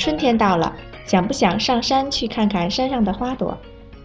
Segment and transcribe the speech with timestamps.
[0.00, 3.54] 春天到了，想不想上山去看看山上的花朵？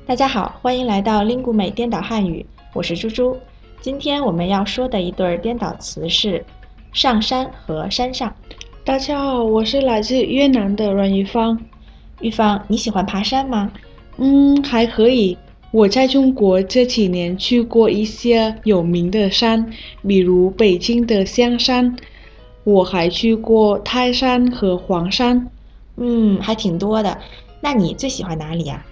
[0.05, 3.37] 大家好，欢迎来到林古美颠倒汉语，我是猪猪。
[3.79, 6.43] 今天我们要说的一对颠倒词是
[6.91, 8.35] “上山”和“山上”。
[8.83, 11.57] 大家好，我是来自越南的阮玉芳。
[12.19, 13.71] 玉芳，你喜欢爬山吗？
[14.17, 15.37] 嗯，还可以。
[15.71, 19.71] 我在中国这几年去过一些有名的山，
[20.05, 21.95] 比如北京的香山。
[22.65, 25.49] 我还去过泰山和黄山。
[25.97, 27.19] 嗯，还挺多的。
[27.61, 28.85] 那你最喜欢哪里呀？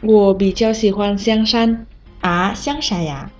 [0.00, 1.86] 我比较喜欢香山。
[2.20, 3.30] 啊，香山呀？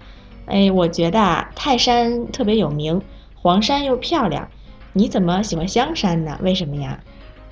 [0.46, 3.02] 哎，我觉得啊，泰山特别有名，
[3.34, 4.48] 黄山又漂亮。
[4.92, 6.38] 你怎么喜欢香山呢？
[6.42, 7.00] 为什么呀？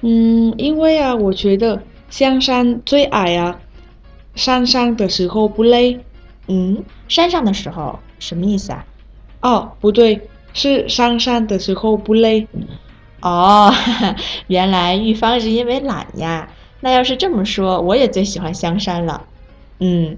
[0.02, 3.60] 嗯，因为啊，我觉得香山最矮啊。
[4.34, 5.98] 山上的时候不累，
[6.46, 8.84] 嗯，山上的时候什么意思啊？
[9.40, 12.46] 哦，不对，是上山的时候不累。
[13.26, 13.72] 哦，
[14.46, 16.48] 原来玉芳是因为懒呀。
[16.78, 19.24] 那要是这么说，我也最喜欢香山了。
[19.80, 20.16] 嗯，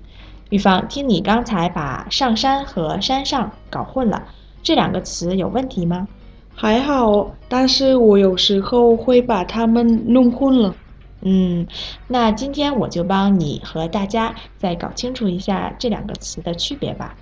[0.51, 4.25] 玉芳，听你刚才把上山和山上搞混了，
[4.63, 6.07] 这两个词有问题吗？
[6.55, 10.75] 还好，但是我有时候会把它们弄混了。
[11.23, 11.67] 嗯，
[12.09, 17.15] 那今天我就帮你和大家再搞清楚一下这两个词的区别吧。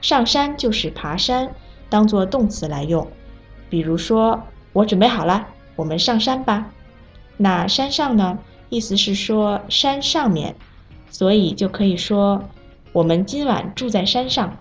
[0.00, 1.48] 上山就是爬山，
[1.88, 3.06] 当做动词来用。
[3.70, 4.42] 比如说，
[4.78, 6.70] 我准备好了，我们上山吧。
[7.36, 10.54] 那山上呢，意思是说山上面，
[11.10, 12.40] 所以就可以说
[12.92, 14.56] 我们今晚住在山上。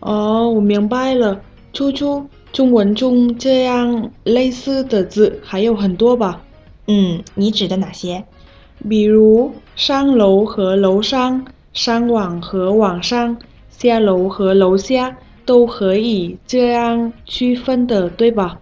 [0.00, 1.42] 哦，我明白了。
[1.74, 6.40] 初初，中文中这样类似的字还有很多吧？
[6.86, 8.24] 嗯，你指的哪些？
[8.88, 13.36] 比如上楼和楼上，上网和网上，
[13.68, 15.14] 下楼和楼下，
[15.44, 18.58] 都可以这样区分的，对吧？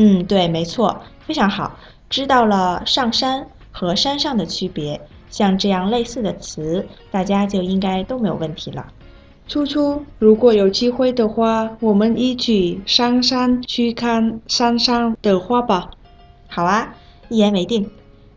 [0.00, 1.76] 嗯，对，没错，非常好。
[2.08, 8.86] 知道了上山和山上的区别，像这样类似的词，大家就应该都没有问题了。
[9.48, 15.90] 初初，如果有机会的话，我们一起上山去看山上的花吧。
[16.46, 16.94] 好啊。
[17.28, 17.90] 一言为定，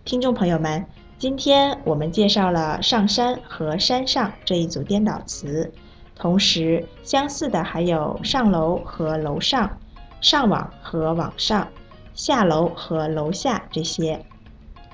[0.04, 0.84] 听众朋友们，
[1.20, 5.72] 今天我们介绍了“上山”和“山上”这一组颠倒词，
[6.16, 9.78] 同时相似的还有“上楼”和“楼上”、
[10.22, 11.68] “上网”和“网上”、
[12.14, 14.24] “下楼”和“楼下”这些。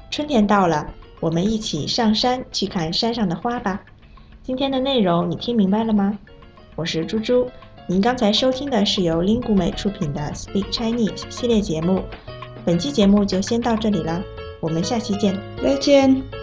[0.09, 0.87] 春天到了，
[1.19, 3.81] 我们一起上山去看山上的花吧。
[4.41, 6.17] 今天的内容你听明白了吗？
[6.75, 7.49] 我是猪猪，
[7.87, 12.01] 您刚才收听的是由 l i n g u 美出品的 Speak Chinese 系列节目。
[12.63, 14.23] 本期节目就先到这里了，
[14.61, 16.36] 我们下期见，再见。